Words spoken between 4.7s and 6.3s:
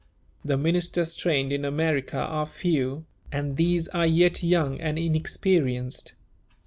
and inexperienced.